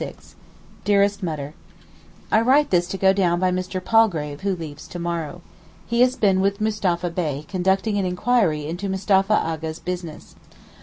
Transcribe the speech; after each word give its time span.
DEAREST 0.83 1.21
MUTTER, 1.21 1.53
I 2.31 2.41
write 2.41 2.71
this 2.71 2.87
to 2.87 2.97
go 2.97 3.13
down 3.13 3.39
by 3.39 3.51
Mr. 3.51 3.79
Palgrave 3.85 4.41
who 4.41 4.55
leaves 4.55 4.87
to 4.87 4.97
morrow. 4.97 5.41
He 5.85 6.01
has 6.01 6.15
been 6.15 6.41
with 6.41 6.59
Mustapha 6.59 7.11
Bey 7.11 7.45
conducting 7.47 7.99
an 7.99 8.05
enquiry 8.07 8.65
into 8.65 8.89
Mustapha 8.89 9.33
A'gha's 9.35 9.77
business. 9.77 10.33